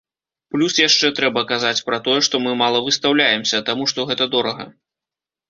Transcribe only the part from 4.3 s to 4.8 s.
дорага.